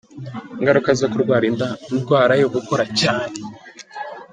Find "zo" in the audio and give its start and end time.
0.99-1.07